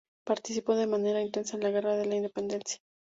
[0.25, 2.79] Participó de manera intensa en la Guerra de la Independencia.